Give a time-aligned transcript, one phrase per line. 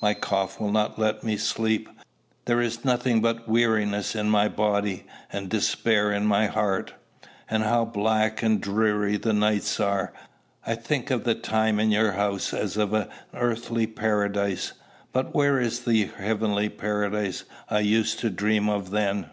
[0.00, 1.88] My cough will not let me sleep:
[2.44, 6.94] there is nothing but weariness in my body, and despair in my heart.
[7.50, 10.12] Oh how black and dreary the nights are!
[10.64, 14.72] I think of the time in your house as of an earthly paradise.
[15.12, 19.30] But where is the heavenly paradise I used to dream of then?"